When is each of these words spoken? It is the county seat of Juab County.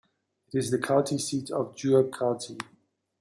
It 0.51 0.57
is 0.57 0.71
the 0.71 0.79
county 0.79 1.19
seat 1.19 1.51
of 1.51 1.75
Juab 1.75 2.11
County. 2.11 2.57